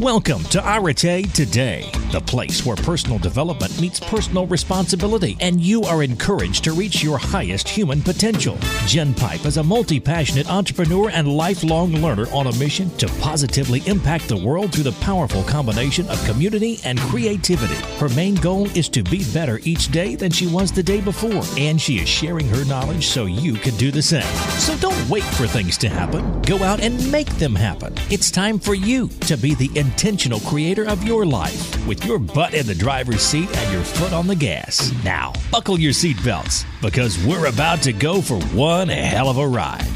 [0.00, 6.02] Welcome to Arete Today, the place where personal development meets personal responsibility, and you are
[6.02, 8.58] encouraged to reach your highest human potential.
[8.86, 13.82] Jen Pipe is a multi passionate entrepreneur and lifelong learner on a mission to positively
[13.86, 17.76] impact the world through the powerful combination of community and creativity.
[17.98, 21.42] Her main goal is to be better each day than she was the day before,
[21.56, 24.22] and she is sharing her knowledge so you can do the same.
[24.58, 26.42] So don't wait for things to happen.
[26.42, 27.94] Go out and make them happen.
[28.10, 32.54] It's time for you to be the intentional creator of your life with your butt
[32.54, 34.92] in the driver's seat and your foot on the gas.
[35.04, 39.86] Now, buckle your seatbelts because we're about to go for one hell of a ride.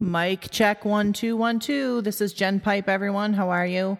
[0.00, 2.02] Mic, check one two one two.
[2.02, 3.32] This is Jen Pipe, everyone.
[3.32, 3.98] How are you?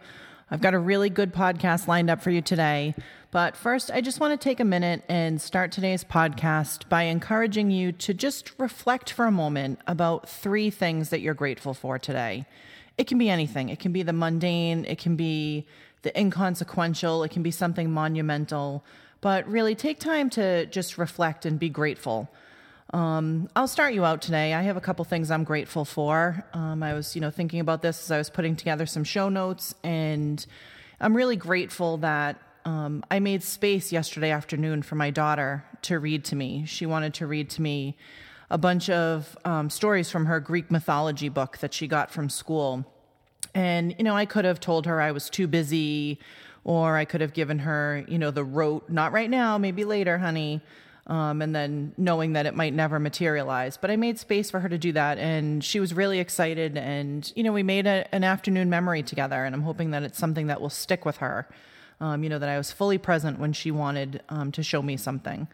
[0.51, 2.95] I've got a really good podcast lined up for you today.
[3.31, 7.73] But first, I just want to take a minute and start today's podcast by encouraging
[7.73, 12.47] you to just reflect for a moment about three things that you're grateful for today.
[12.97, 15.67] It can be anything, it can be the mundane, it can be
[16.03, 18.85] the inconsequential, it can be something monumental.
[19.21, 22.31] But really, take time to just reflect and be grateful.
[22.93, 24.55] Um, I'll start you out today.
[24.55, 26.45] I have a couple things I'm grateful for.
[26.53, 29.29] Um, I was, you know, thinking about this as I was putting together some show
[29.29, 30.45] notes, and
[31.01, 36.25] I'm really grateful that um, I made space yesterday afternoon for my daughter to read
[36.27, 36.65] to me.
[36.67, 37.97] She wanted to read to me
[38.55, 42.87] a bunch of um, stories from her Greek mythology book that she got from school.
[43.53, 46.21] And, you know, I could have told her I was too busy,
[46.63, 50.19] or I could have given her, you know, the rote, not right now, maybe later,
[50.19, 50.63] honey.
[51.09, 53.77] Um, and then knowing that it might never materialize.
[53.77, 56.79] But I made space for her to do that, and she was really excited.
[56.79, 60.19] And, you know, we made a, an afternoon memory together, and I'm hoping that it's
[60.19, 61.49] something that will stick with her
[62.01, 64.97] um, you know, that I was fully present when she wanted um, to show me
[64.97, 65.49] something.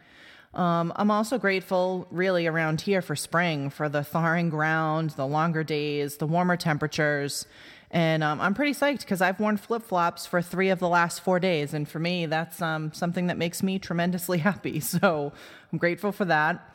[0.53, 5.63] Um, I'm also grateful, really, around here for spring, for the thawing ground, the longer
[5.63, 7.45] days, the warmer temperatures.
[7.89, 11.21] And um, I'm pretty psyched because I've worn flip flops for three of the last
[11.21, 11.73] four days.
[11.73, 14.79] And for me, that's um, something that makes me tremendously happy.
[14.79, 15.31] So
[15.71, 16.67] I'm grateful for that.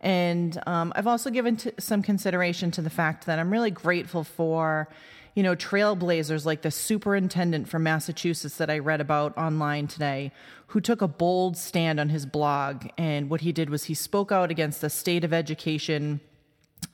[0.00, 4.24] And um, I've also given t- some consideration to the fact that I'm really grateful
[4.24, 4.88] for
[5.34, 10.30] you know, trailblazers like the superintendent from Massachusetts that I read about online today,
[10.68, 12.88] who took a bold stand on his blog.
[12.98, 16.20] And what he did was he spoke out against the state of education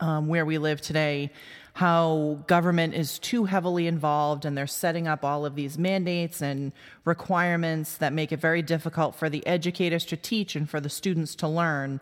[0.01, 1.31] um, where we live today,
[1.75, 6.73] how government is too heavily involved and they're setting up all of these mandates and
[7.05, 11.35] requirements that make it very difficult for the educators to teach and for the students
[11.37, 12.01] to learn.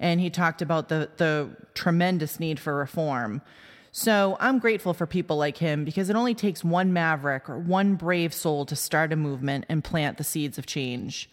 [0.00, 3.42] And he talked about the, the tremendous need for reform.
[3.98, 7.96] So I'm grateful for people like him because it only takes one maverick or one
[7.96, 11.28] brave soul to start a movement and plant the seeds of change.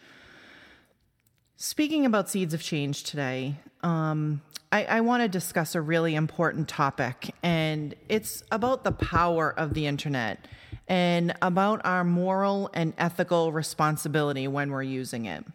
[1.58, 3.54] Speaking about seeds of change today,
[3.84, 9.54] um, I, I want to discuss a really important topic, and it's about the power
[9.56, 10.48] of the internet
[10.88, 15.46] and about our moral and ethical responsibility when we're using it.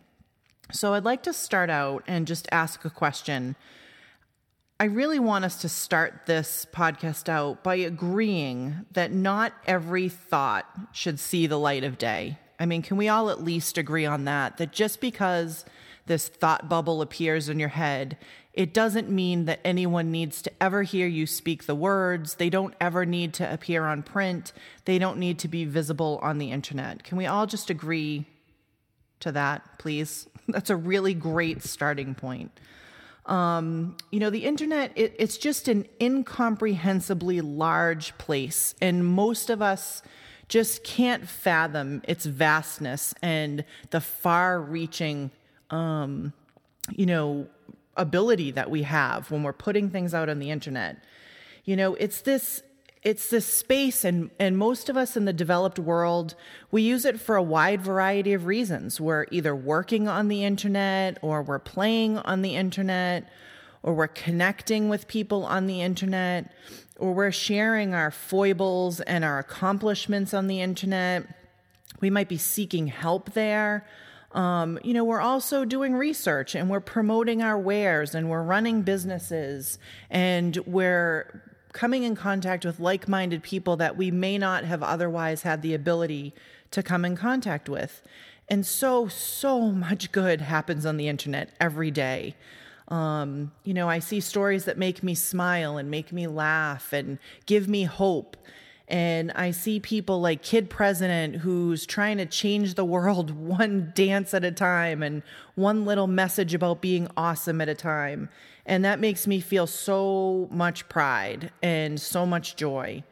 [0.70, 3.56] So I'd like to start out and just ask a question
[4.80, 10.64] I really want us to start this podcast out by agreeing that not every thought
[10.90, 12.38] should see the light of day.
[12.58, 14.56] I mean, can we all at least agree on that?
[14.56, 15.66] That just because
[16.06, 18.16] this thought bubble appears in your head,
[18.54, 22.36] it doesn't mean that anyone needs to ever hear you speak the words.
[22.36, 24.54] They don't ever need to appear on print.
[24.86, 27.04] They don't need to be visible on the internet.
[27.04, 28.24] Can we all just agree
[29.20, 30.26] to that, please?
[30.48, 32.50] That's a really great starting point.
[33.30, 39.62] Um, you know, the internet, it, it's just an incomprehensibly large place, and most of
[39.62, 40.02] us
[40.48, 45.30] just can't fathom its vastness and the far reaching,
[45.70, 46.32] um,
[46.90, 47.46] you know,
[47.96, 51.04] ability that we have when we're putting things out on the internet.
[51.64, 52.64] You know, it's this
[53.02, 56.34] it's this space and and most of us in the developed world
[56.70, 59.00] we use it for a wide variety of reasons.
[59.00, 63.28] We're either working on the internet or we're playing on the internet
[63.82, 66.52] or we're connecting with people on the internet
[66.98, 71.26] or we're sharing our foibles and our accomplishments on the internet.
[72.00, 73.86] We might be seeking help there.
[74.32, 78.82] Um, you know, we're also doing research and we're promoting our wares and we're running
[78.82, 79.78] businesses
[80.08, 81.42] and we're
[81.72, 85.74] coming in contact with like minded people that we may not have otherwise had the
[85.74, 86.34] ability
[86.70, 88.02] to come in contact with.
[88.48, 92.34] And so, so much good happens on the internet every day.
[92.88, 97.18] Um, you know, I see stories that make me smile and make me laugh and
[97.46, 98.36] give me hope.
[98.88, 104.34] And I see people like Kid President who's trying to change the world one dance
[104.34, 105.22] at a time and
[105.54, 108.28] one little message about being awesome at a time.
[108.66, 113.04] And that makes me feel so much pride and so much joy.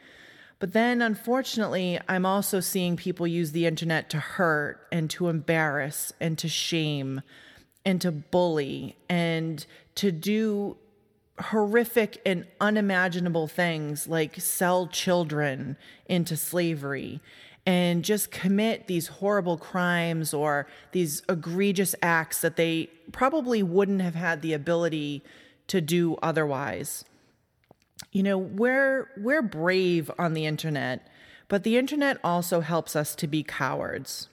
[0.60, 6.12] But then, unfortunately, I'm also seeing people use the internet to hurt and to embarrass
[6.20, 7.22] and to shame
[7.84, 9.64] and to bully and
[9.96, 10.76] to do
[11.40, 17.20] horrific and unimaginable things like sell children into slavery
[17.68, 24.14] and just commit these horrible crimes or these egregious acts that they probably wouldn't have
[24.14, 25.22] had the ability
[25.66, 27.04] to do otherwise
[28.12, 31.06] you know, we're we're brave on the internet,
[31.48, 34.28] but the internet also helps us to be cowards.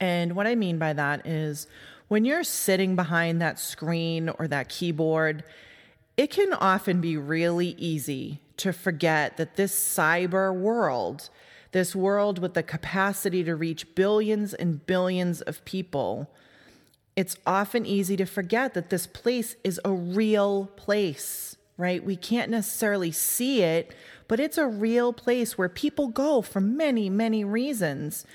[0.00, 1.66] And what I mean by that is
[2.08, 5.44] when you're sitting behind that screen or that keyboard,
[6.16, 11.30] it can often be really easy to forget that this cyber world,
[11.72, 16.30] this world with the capacity to reach billions and billions of people,
[17.16, 22.04] it's often easy to forget that this place is a real place right?
[22.04, 23.94] We can't necessarily see it,
[24.26, 28.26] but it's a real place where people go for many, many reasons.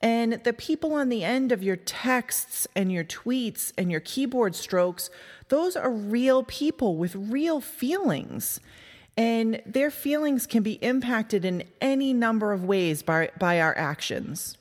[0.00, 4.54] And the people on the end of your texts and your tweets and your keyboard
[4.54, 5.10] strokes,
[5.48, 8.60] those are real people with real feelings.
[9.16, 14.56] And their feelings can be impacted in any number of ways by, by our actions.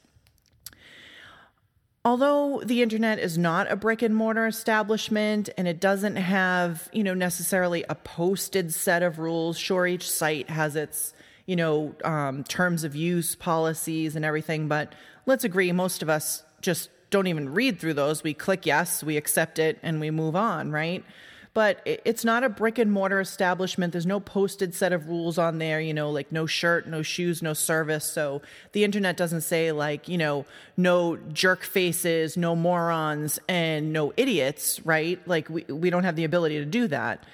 [2.03, 7.03] Although the internet is not a brick and mortar establishment and it doesn't have, you
[7.03, 11.13] know, necessarily a posted set of rules, sure, each site has its,
[11.45, 14.93] you know, um, terms of use policies and everything, but
[15.27, 18.23] let's agree, most of us just don't even read through those.
[18.23, 21.05] We click yes, we accept it, and we move on, right?
[21.53, 23.91] But it's not a brick and mortar establishment.
[23.91, 27.41] There's no posted set of rules on there, you know, like no shirt, no shoes,
[27.41, 28.05] no service.
[28.05, 30.45] So the internet doesn't say like, you know,
[30.77, 35.19] no jerk faces, no morons, and no idiots, right?
[35.27, 37.25] Like we, we don't have the ability to do that.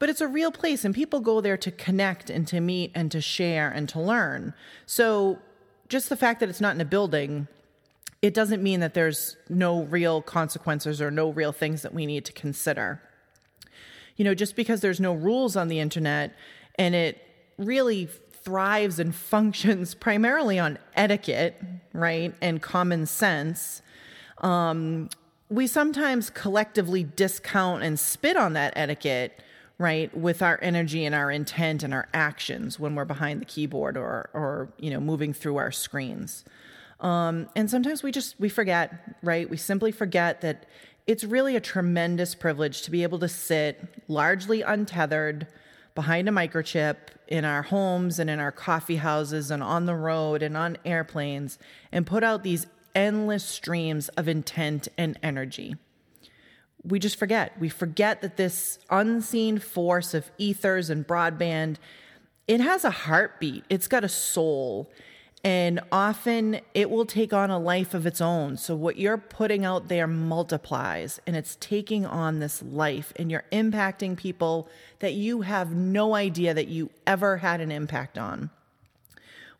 [0.00, 3.12] But it's a real place and people go there to connect and to meet and
[3.12, 4.52] to share and to learn.
[4.86, 5.38] So
[5.88, 7.46] just the fact that it's not in a building
[8.22, 12.26] it doesn't mean that there's no real consequences or no real things that we need
[12.26, 13.00] to consider
[14.20, 16.34] you know, just because there's no rules on the internet
[16.74, 17.26] and it
[17.56, 21.58] really thrives and functions primarily on etiquette,
[21.94, 23.80] right, and common sense,
[24.42, 25.08] um,
[25.48, 29.42] we sometimes collectively discount and spit on that etiquette,
[29.78, 33.96] right, with our energy and our intent and our actions when we're behind the keyboard
[33.96, 36.44] or, or you know, moving through our screens.
[37.00, 39.48] Um, and sometimes we just we forget, right?
[39.48, 40.66] We simply forget that
[41.10, 45.44] it's really a tremendous privilege to be able to sit largely untethered
[45.96, 46.94] behind a microchip
[47.26, 51.58] in our homes and in our coffee houses and on the road and on airplanes
[51.90, 55.74] and put out these endless streams of intent and energy.
[56.84, 57.58] We just forget.
[57.58, 61.78] We forget that this unseen force of ethers and broadband,
[62.46, 63.64] it has a heartbeat.
[63.68, 64.92] It's got a soul.
[65.42, 68.58] And often it will take on a life of its own.
[68.58, 73.44] So, what you're putting out there multiplies and it's taking on this life, and you're
[73.50, 78.50] impacting people that you have no idea that you ever had an impact on.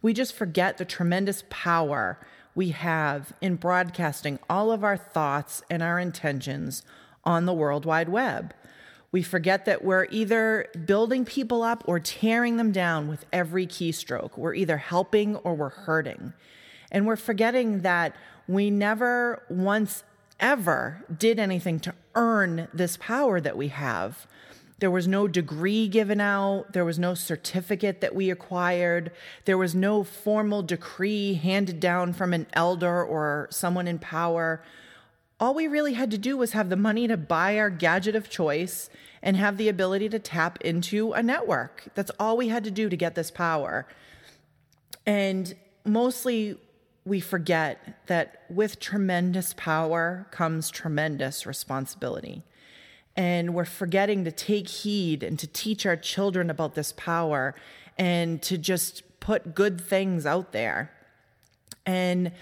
[0.03, 2.19] We just forget the tremendous power
[2.55, 6.83] we have in broadcasting all of our thoughts and our intentions
[7.25, 8.53] on the World Wide Web.
[9.13, 14.37] We forget that we're either building people up or tearing them down with every keystroke.
[14.37, 16.33] We're either helping or we're hurting.
[16.93, 18.15] And we're forgetting that
[18.47, 20.05] we never once
[20.39, 24.27] ever did anything to earn this power that we have.
[24.79, 26.73] There was no degree given out.
[26.73, 29.13] There was no certificate that we acquired.
[29.45, 34.63] There was no formal decree handed down from an elder or someone in power
[35.41, 38.29] all we really had to do was have the money to buy our gadget of
[38.29, 38.91] choice
[39.23, 41.85] and have the ability to tap into a network.
[41.95, 43.87] That's all we had to do to get this power.
[45.07, 45.55] And
[45.85, 46.59] mostly
[47.07, 52.43] we forget that with tremendous power comes tremendous responsibility.
[53.17, 57.55] And we're forgetting to take heed and to teach our children about this power
[57.99, 60.93] and to just put good things out there.
[61.85, 62.33] And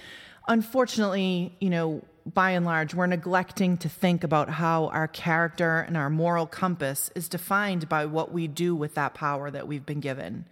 [0.47, 2.03] unfortunately, you know,
[2.35, 7.11] by and large, we're neglecting to think about how our character and our moral compass
[7.15, 10.45] is defined by what we do with that power that we've been given.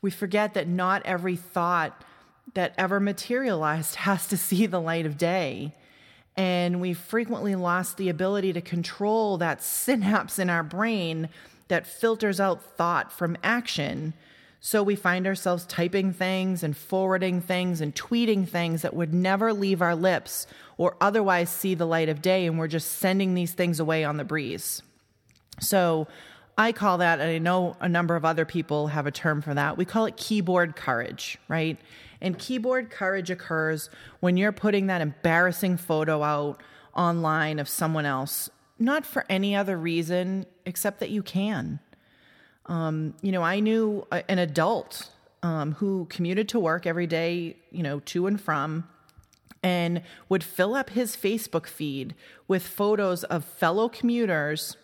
[0.00, 2.04] We forget that not every thought
[2.54, 5.74] that ever materialized has to see the light of day.
[6.36, 11.28] And we've frequently lost the ability to control that synapse in our brain
[11.68, 14.14] that filters out thought from action
[14.60, 19.52] So we find ourselves typing things and forwarding things and tweeting things that would never
[19.52, 20.46] leave our lips
[20.76, 22.46] or otherwise see the light of day.
[22.46, 24.82] And we're just sending these things away on the breeze.
[25.60, 26.08] So
[26.56, 29.54] I call that, and I know a number of other people have a term for
[29.54, 29.76] that.
[29.76, 31.78] We call it keyboard courage, right?
[32.20, 36.60] And keyboard courage occurs when you're putting that embarrassing photo out
[36.96, 41.78] online of someone else, not for any other reason except that you can.
[42.68, 45.10] Um, you know, I knew an adult
[45.42, 48.88] um, who commuted to work every day, you know, to and from,
[49.62, 52.14] and would fill up his Facebook feed
[52.46, 54.76] with photos of fellow commuters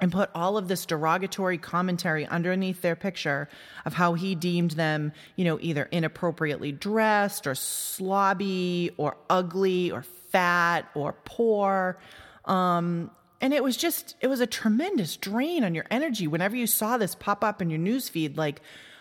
[0.00, 3.48] and put all of this derogatory commentary underneath their picture
[3.84, 10.02] of how he deemed them, you know, either inappropriately dressed or slobby or ugly or
[10.30, 11.98] fat or poor.
[12.44, 16.66] Um, and it was just it was a tremendous drain on your energy whenever you
[16.66, 18.36] saw this pop up in your newsfeed.
[18.36, 18.60] Like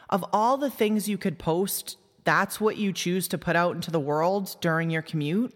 [0.10, 3.89] of all the things you could post that's what you choose to put out into
[3.89, 5.53] the world during your commute.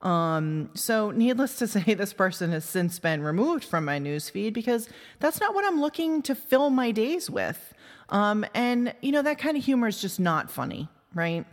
[0.00, 4.88] Um, so needless to say this person has since been removed from my newsfeed because
[5.18, 7.74] that's not what i'm looking to fill my days with.
[8.08, 11.44] Um, and you know that kind of humor is just not funny right?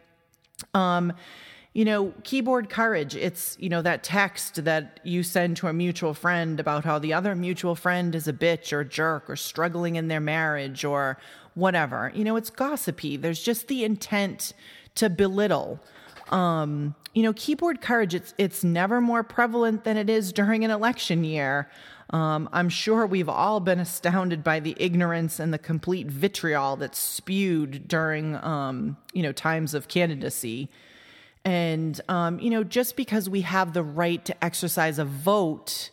[0.74, 1.14] Um,
[1.76, 3.18] you know, keyboard courage.
[3.18, 7.12] It's, you know, that text that you send to a mutual friend about how the
[7.12, 11.18] other mutual friend is a bitch or jerk or struggling in their marriage or
[11.54, 12.14] whatever.
[12.16, 13.18] You know, it's gossipy.
[13.18, 14.54] There's just the intent
[14.96, 15.82] to belittle.
[16.30, 20.72] Um, you know, keyboard courage, it's it's never more prevalent than it is during an
[20.72, 21.70] election year.
[22.12, 27.00] Um, I'm sure we've all been astounded by the ignorance and the complete vitriol that's
[27.00, 30.70] spewed during, um, you know, times of candidacy.
[31.46, 35.92] And, um, you know, just because we have the right to exercise a vote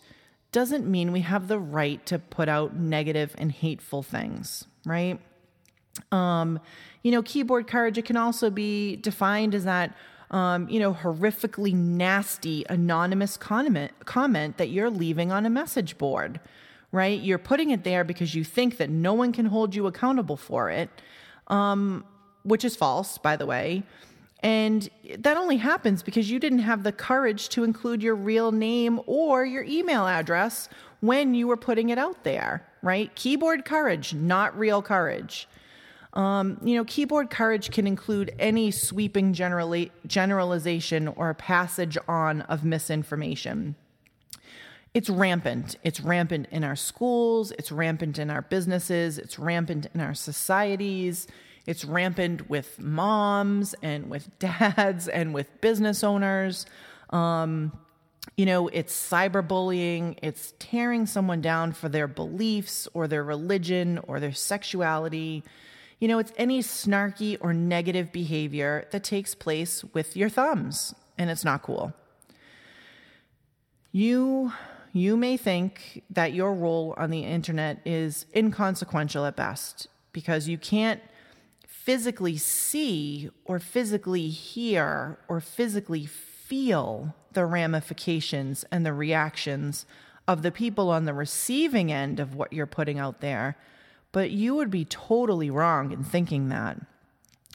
[0.50, 5.21] doesn't mean we have the right to put out negative and hateful things, right?
[6.11, 6.59] Um,
[7.02, 9.94] you know, keyboard courage, it can also be defined as that,
[10.30, 16.40] um, you know, horrifically nasty anonymous comment, comment that you're leaving on a message board,
[16.92, 17.21] right?
[17.21, 20.71] You're putting it there because you think that no one can hold you accountable for
[20.71, 20.88] it,
[21.49, 22.04] um,
[22.42, 23.82] which is false, by the way.
[24.42, 29.00] And that only happens because you didn't have the courage to include your real name
[29.06, 30.68] or your email address
[31.00, 33.14] when you were putting it out there, right?
[33.14, 35.49] Keyboard courage, not real courage.
[36.14, 42.64] Um, you know, keyboard courage can include any sweeping generali- generalization or passage on of
[42.64, 43.76] misinformation.
[44.92, 45.76] It's rampant.
[45.82, 51.26] It's rampant in our schools, it's rampant in our businesses, it's rampant in our societies.
[51.66, 56.66] It's rampant with moms and with dads and with business owners.
[57.11, 57.73] Um,
[58.37, 64.21] you know, it's cyberbullying, it's tearing someone down for their beliefs or their religion or
[64.21, 65.42] their sexuality.
[65.99, 71.31] You know, it's any snarky or negative behavior that takes place with your thumbs, and
[71.31, 71.92] it's not cool.
[73.90, 74.52] You
[74.95, 80.59] you may think that your role on the internet is inconsequential at best because you
[80.59, 81.00] can't
[81.84, 89.84] physically see or physically hear or physically feel the ramifications and the reactions
[90.28, 93.56] of the people on the receiving end of what you're putting out there.
[94.12, 96.78] But you would be totally wrong in thinking that.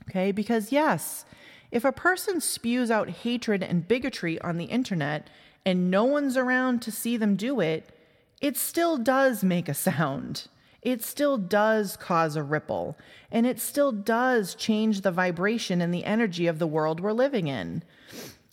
[0.09, 0.33] Okay?
[0.33, 1.23] Because, yes,
[1.71, 5.29] if a person spews out hatred and bigotry on the internet
[5.65, 7.97] and no one's around to see them do it,
[8.41, 10.49] it still does make a sound
[10.87, 12.97] it still does cause a ripple
[13.29, 17.47] and it still does change the vibration and the energy of the world we're living
[17.47, 17.83] in.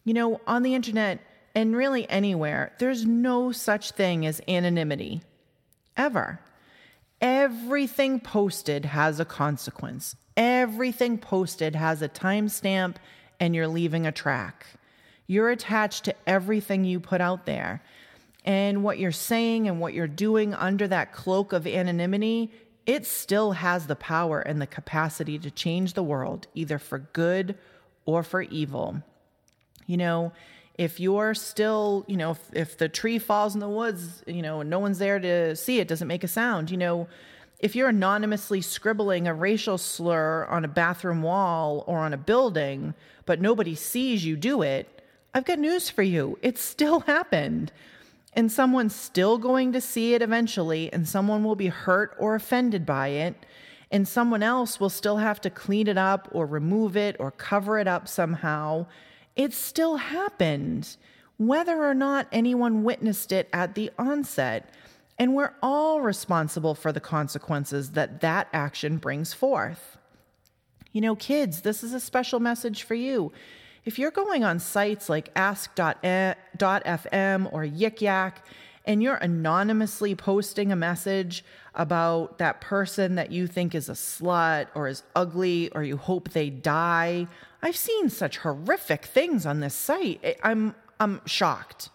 [0.05, 1.21] You know, on the internet
[1.55, 5.23] and really anywhere, there's no such thing as anonymity
[5.97, 6.41] ever.
[7.21, 10.17] Everything posted has a consequence.
[10.37, 12.97] Everything posted has a timestamp
[13.39, 14.67] and you're leaving a track.
[15.29, 17.81] You're attached to everything you put out there
[18.45, 22.51] and what you're saying and what you're doing under that cloak of anonymity,
[22.87, 27.57] it still has the power and the capacity to change the world, either for good
[28.05, 29.03] or for evil.
[29.87, 30.33] You know,
[30.77, 34.61] if you're still, you know, if, if the tree falls in the woods, you know,
[34.61, 37.09] and no one's there to see it, doesn't make a sound, you know,
[37.61, 42.93] if you're anonymously scribbling a racial slur on a bathroom wall or on a building,
[43.25, 46.39] but nobody sees you do it, I've got news for you.
[46.43, 47.73] It still happened
[48.35, 52.85] and someone's still going to see it eventually, and someone will be hurt or offended
[52.85, 53.47] by it,
[53.91, 57.79] and someone else will still have to clean it up or remove it or cover
[57.79, 58.87] it up somehow.
[59.37, 60.97] It still happened,
[61.37, 64.69] whether or not anyone witnessed it at the onset.
[65.17, 69.97] And we're all responsible for the consequences that that action brings forth.
[70.91, 73.33] You know, kids, this is a special message for you.
[73.85, 76.37] If you're going on sites like ask.fm
[77.53, 78.47] or Yik Yak
[78.87, 84.69] and you're anonymously posting a message about that person that you think is a slut
[84.75, 87.27] or is ugly or you hope they die,
[87.63, 90.39] I've seen such horrific things on this site.
[90.43, 91.91] I'm I'm shocked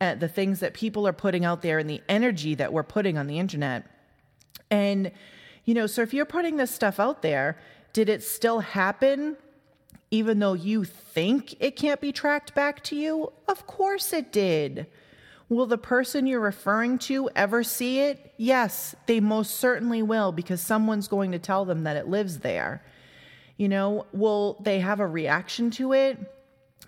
[0.00, 3.16] at the things that people are putting out there and the energy that we're putting
[3.18, 3.86] on the internet.
[4.70, 5.10] And
[5.64, 7.58] you know, so if you're putting this stuff out there,
[7.92, 9.36] did it still happen
[10.14, 13.32] even though you think it can't be tracked back to you?
[13.48, 14.86] Of course it did.
[15.48, 18.32] Will the person you're referring to ever see it?
[18.36, 22.84] Yes, they most certainly will because someone's going to tell them that it lives there.
[23.56, 26.18] You know, will they have a reaction to it?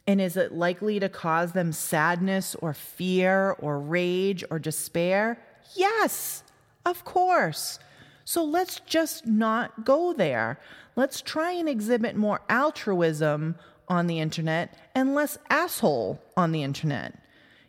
[0.06, 5.36] And is it likely to cause them sadness or fear or rage or despair?
[5.74, 6.44] Yes,
[6.84, 7.80] of course.
[8.28, 10.58] So let's just not go there.
[10.96, 13.54] Let's try and exhibit more altruism
[13.86, 17.14] on the internet and less asshole on the internet.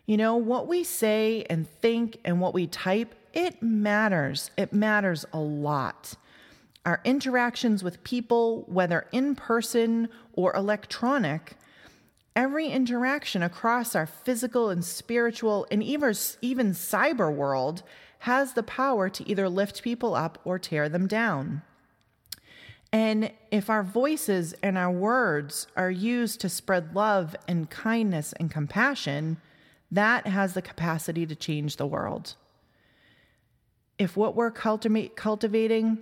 [0.04, 4.50] You know, what we say and think and what we type, it matters.
[4.56, 6.14] It matters a lot.
[6.84, 11.54] Our interactions with people, whether in person or electronic,
[12.34, 17.84] every interaction across our physical and spiritual and even, even cyber world
[18.18, 21.62] has the power to either lift people up or tear them down.
[22.92, 28.50] And if our voices and our words are used to spread love and kindness and
[28.50, 29.36] compassion,
[29.90, 32.34] that has the capacity to change the world.
[33.98, 35.98] If what we're cultivating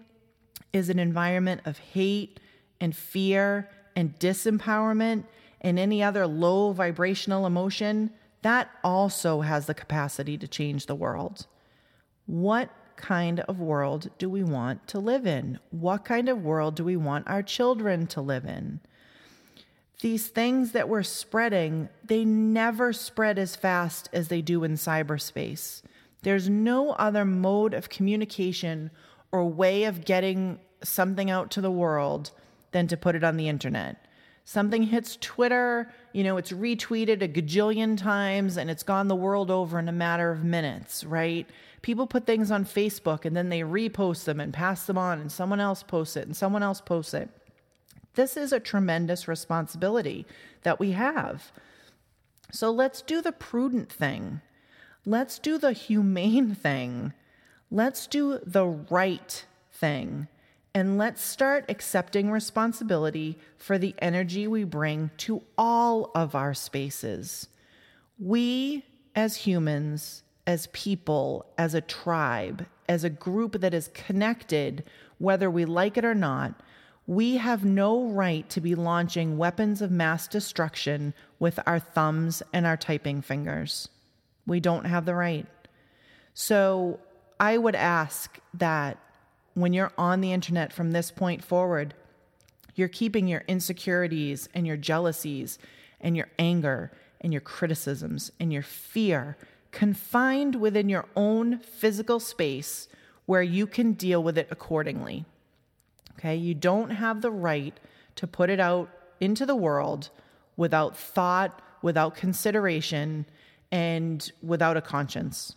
[0.73, 2.39] is an environment of hate
[2.81, 5.25] and fear and disempowerment
[5.61, 8.11] and any other low vibrational emotion,
[8.43, 11.47] that also has the capacity to change the world.
[12.27, 15.59] What kind of world do we want to live in?
[15.71, 18.81] What kind of world do we want our children to live in?
[20.01, 25.83] these things that we're spreading, they never spread as fast as they do in cyberspace.
[26.23, 28.91] There's no other mode of communication
[29.33, 32.31] or way of getting something out to the world
[32.73, 34.07] than to put it on the internet.
[34.45, 39.51] Something hits Twitter, you know, it's retweeted a gajillion times and it's gone the world
[39.51, 41.49] over in a matter of minutes, right?
[41.87, 45.31] People put things on Facebook and then they repost them and pass them on, and
[45.31, 47.31] someone else posts it and someone else posts it.
[48.17, 50.27] This is a tremendous responsibility
[50.65, 51.53] that we have.
[52.51, 54.41] So let's do the prudent thing.
[55.05, 57.13] Let's do the humane thing.
[57.71, 60.27] Let's do the right thing.
[60.75, 67.47] And let's start accepting responsibility for the energy we bring to all of our spaces.
[68.19, 74.85] We, as humans, as people, as a tribe, as a group that is connected,
[75.19, 76.55] whether we like it or not,
[77.07, 82.67] we have no right to be launching weapons of mass destruction with our thumbs and
[82.67, 83.89] our typing fingers.
[84.47, 85.47] We don't have the right.
[86.35, 87.01] So
[87.39, 88.99] I would ask that
[89.55, 91.95] when you're on the internet from this point forward,
[92.75, 95.59] you're keeping your insecurities and your jealousies
[96.01, 99.37] and your anger and your criticisms and your fear
[99.77, 102.89] confined within your own physical space
[103.27, 105.27] where you can deal with it accordingly.
[106.15, 107.79] Okay, you don't have the right
[108.15, 108.89] to put it out
[109.21, 110.09] into the world
[110.57, 113.27] without thought, without consideration,
[113.71, 115.57] and without a conscience.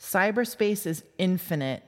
[0.00, 1.82] Cyberspace is infinite,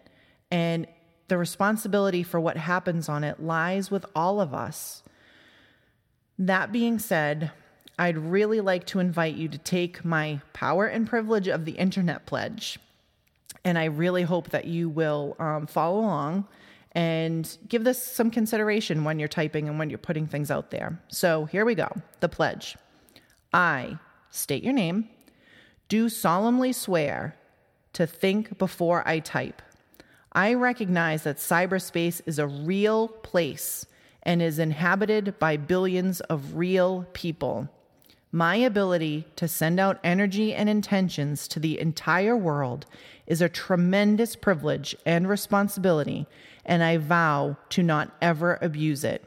[0.51, 0.87] and
[1.29, 5.03] the responsibility for what happens on it lies with all of us.
[6.39, 7.51] That being said,
[8.01, 12.25] I'd really like to invite you to take my power and privilege of the internet
[12.25, 12.79] pledge.
[13.63, 16.47] And I really hope that you will um, follow along
[16.93, 20.99] and give this some consideration when you're typing and when you're putting things out there.
[21.09, 22.75] So here we go the pledge.
[23.53, 23.99] I
[24.31, 25.11] state your name,
[25.89, 27.37] do solemnly swear
[27.93, 29.61] to think before I type.
[30.33, 33.85] I recognize that cyberspace is a real place
[34.23, 37.69] and is inhabited by billions of real people.
[38.33, 42.87] My ability to send out energy and intentions to the entire world
[43.27, 46.29] is a tremendous privilege and responsibility,
[46.65, 49.25] and I vow to not ever abuse it.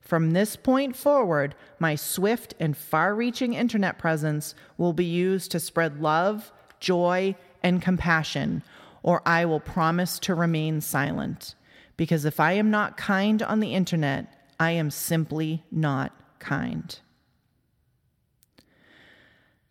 [0.00, 5.60] From this point forward, my swift and far reaching internet presence will be used to
[5.60, 6.50] spread love,
[6.80, 8.62] joy, and compassion,
[9.02, 11.54] or I will promise to remain silent.
[11.98, 16.98] Because if I am not kind on the internet, I am simply not kind.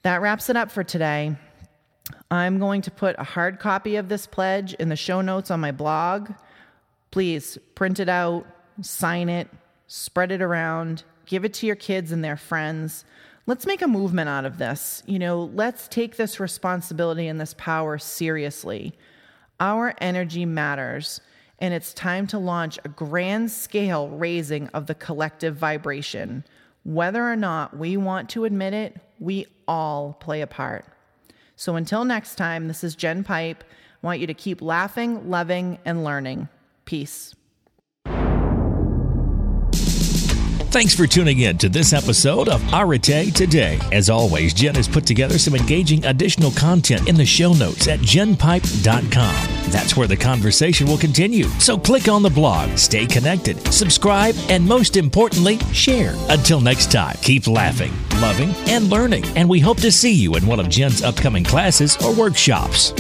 [0.04, 1.36] That wraps it up for today.
[2.32, 5.60] I'm going to put a hard copy of this pledge in the show notes on
[5.60, 6.32] my blog.
[7.12, 8.46] Please print it out,
[8.82, 9.50] sign it,
[9.88, 13.04] spread it around, give it to your kids and their friends.
[13.46, 15.04] Let's make a movement out of this.
[15.06, 18.94] You know, let's take this responsibility and this power seriously.
[19.60, 21.20] Our energy matters,
[21.58, 26.46] and it's time to launch a grand scale raising of the collective vibration.
[26.84, 30.86] Whether or not we want to admit it, we all play a part.
[31.56, 33.64] So until next time, this is Jen Pipe.
[34.02, 36.48] I want you to keep laughing, loving, and learning.
[36.86, 37.36] Peace.
[40.72, 43.80] Thanks for tuning in to this episode of Arete Today.
[43.92, 48.00] As always, Jen has put together some engaging additional content in the show notes at
[48.02, 49.72] jenpipe.com.
[49.72, 51.46] That's where the conversation will continue.
[51.60, 56.14] So click on the blog, stay connected, subscribe, and most importantly, share.
[56.30, 59.26] Until next time, keep laughing, loving, and learning.
[59.36, 62.94] And we hope to see you in one of Jen's upcoming classes or workshops.